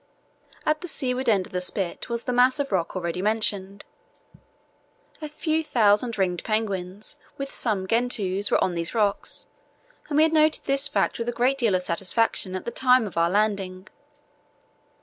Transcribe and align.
At 0.65 0.81
the 0.81 0.87
seaward 0.87 1.29
end 1.29 1.45
of 1.45 1.53
the 1.53 1.61
spit 1.61 2.09
was 2.09 2.23
the 2.23 2.33
mass 2.33 2.59
of 2.59 2.71
rock 2.71 2.95
already 2.95 3.21
mentioned. 3.21 3.85
A 5.21 5.29
few 5.29 5.63
thousand 5.63 6.17
ringed 6.17 6.43
penguins, 6.43 7.17
with 7.37 7.51
some 7.51 7.85
gentoos, 7.85 8.49
were 8.49 8.63
on 8.63 8.73
these 8.73 8.95
rocks, 8.95 9.45
and 10.09 10.17
we 10.17 10.23
had 10.23 10.33
noted 10.33 10.63
this 10.65 10.87
fact 10.87 11.19
with 11.19 11.29
a 11.29 11.39
great 11.39 11.59
deal 11.59 11.75
of 11.75 11.83
satisfaction 11.83 12.55
at 12.55 12.65
the 12.65 12.71
time 12.71 13.05
of 13.05 13.15
our 13.15 13.29
landing. 13.29 13.87